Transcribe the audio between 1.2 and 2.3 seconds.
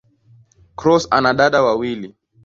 dada wawili.